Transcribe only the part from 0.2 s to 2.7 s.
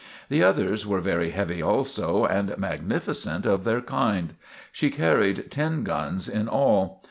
The others were very heavy also and